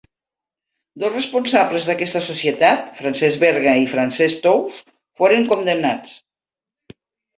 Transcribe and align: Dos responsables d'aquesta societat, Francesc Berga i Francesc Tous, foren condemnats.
Dos 1.03 1.11
responsables 1.17 1.85
d'aquesta 1.89 2.21
societat, 2.29 2.89
Francesc 3.01 3.43
Berga 3.45 3.77
i 3.85 3.87
Francesc 3.95 4.43
Tous, 4.49 4.81
foren 5.21 5.47
condemnats. 5.53 6.17